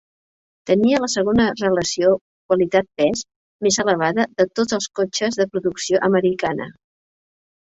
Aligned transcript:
Tenia 0.69 1.01
la 1.01 1.09
segona 1.15 1.43
relació 1.59 2.09
qualitat-pes 2.53 3.21
més 3.67 3.77
elevada 3.85 4.27
de 4.41 4.49
tots 4.61 4.77
els 4.79 4.89
cotxes 5.01 5.39
de 5.43 5.49
producció 5.53 6.03
americana. 6.11 6.71